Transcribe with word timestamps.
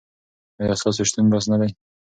ایا 0.59 0.73
ستا 0.79 1.03
شتون 1.09 1.25
بس 1.31 1.45
نه 1.51 1.57
دی؟ 1.61 1.69